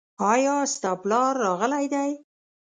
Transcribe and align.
ایا 0.31 0.55
ستا 0.73 0.91
پلار 1.01 1.33
راغلی 1.45 1.85
دی؟ 1.93 2.09